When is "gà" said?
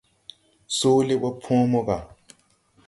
1.87-1.97